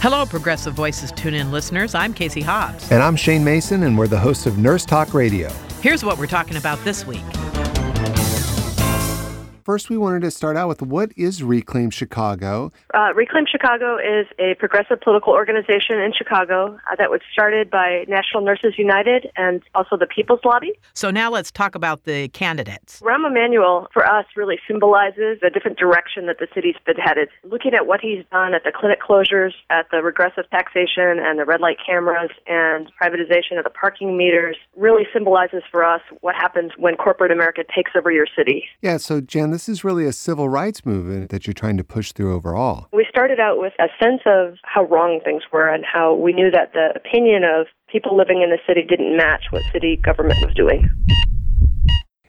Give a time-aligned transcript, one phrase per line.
[0.00, 1.94] Hello, Progressive Voices Tune In listeners.
[1.94, 2.90] I'm Casey Hobbs.
[2.90, 5.52] And I'm Shane Mason, and we're the hosts of Nurse Talk Radio.
[5.82, 7.20] Here's what we're talking about this week.
[9.70, 12.72] First, we wanted to start out with what is Reclaim Chicago?
[12.92, 18.04] Uh, Reclaim Chicago is a progressive political organization in Chicago uh, that was started by
[18.08, 20.72] National Nurses United and also the People's Lobby.
[20.94, 22.98] So now let's talk about the candidates.
[23.00, 27.28] Rahm Emanuel, for us, really symbolizes a different direction that the city's been headed.
[27.44, 31.44] Looking at what he's done at the clinic closures, at the regressive taxation and the
[31.44, 36.72] red light cameras and privatization of the parking meters, really symbolizes for us what happens
[36.76, 38.64] when corporate America takes over your city.
[38.82, 42.12] Yeah, so Jen, this is really a civil rights movement that you're trying to push
[42.12, 42.88] through overall.
[42.94, 46.50] We started out with a sense of how wrong things were and how we knew
[46.50, 50.54] that the opinion of people living in the city didn't match what city government was
[50.54, 50.88] doing.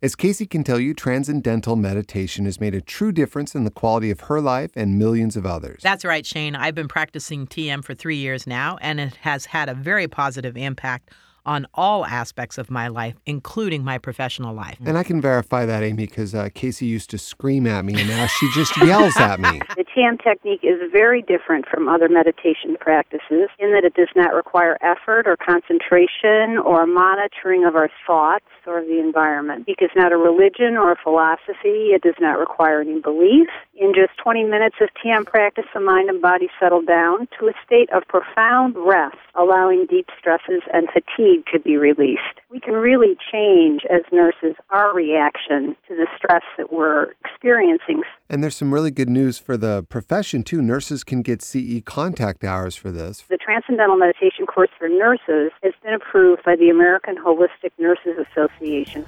[0.00, 4.12] As Casey can tell you, transcendental meditation has made a true difference in the quality
[4.12, 5.80] of her life and millions of others.
[5.82, 6.54] That's right, Shane.
[6.54, 10.56] I've been practicing TM for three years now, and it has had a very positive
[10.56, 11.10] impact
[11.46, 14.76] on all aspects of my life, including my professional life.
[14.84, 18.08] And I can verify that, Amy, because uh, Casey used to scream at me, and
[18.08, 19.60] now she just yells at me.
[19.76, 24.32] The TM technique is very different from other meditation practices in that it does not
[24.34, 29.66] require effort or concentration or monitoring of our thoughts or the environment.
[29.66, 33.48] Because not a religion or a philosophy, it does not require any belief.
[33.78, 37.52] In just 20 minutes of TM practice, the mind and body settle down to a
[37.64, 42.40] state of profound rest, allowing deep stresses and fatigue to be released.
[42.50, 48.02] We can really change as nurses our reaction to the stress that we're experiencing.
[48.30, 50.62] And there's some really good news for the profession, too.
[50.62, 53.24] Nurses can get CE contact hours for this.
[53.28, 59.04] The Transcendental Meditation course for nurses has been approved by the American Holistic Nurses Association.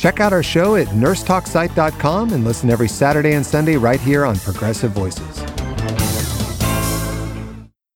[0.00, 4.34] Check out our show at nursetalksite.com and listen every Saturday and Sunday right here on
[4.38, 5.42] Progressive Voices.